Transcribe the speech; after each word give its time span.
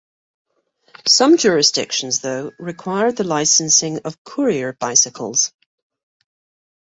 Some 1.07 1.37
jurisdictions, 1.37 2.21
though, 2.21 2.53
require 2.57 3.11
the 3.11 3.23
licensing 3.23 3.99
of 3.99 4.23
courier 4.23 4.73
bicycles. 4.73 5.53